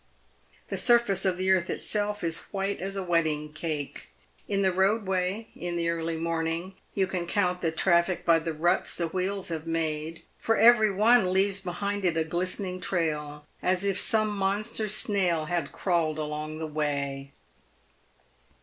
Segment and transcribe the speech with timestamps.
[0.69, 4.07] The surface of the earth itself is white as a wedding cake.
[4.47, 8.95] In the roadway, in the early morning, you can count the traffic by the ruts
[8.95, 13.99] the wheels have made, for every one leaves behind it a glistening trail as if
[13.99, 17.31] some monster snail had crawled along the way.